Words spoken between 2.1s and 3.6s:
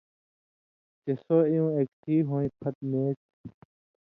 ہوئیں پھت نېریۡ تُھو۔